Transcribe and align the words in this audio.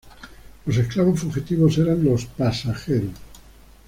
Los 0.65 0.77
esclavos 0.77 1.19
fugitivos 1.19 1.77
eran 1.77 2.03
los 2.03 2.25
"pasajeros". 2.25 3.11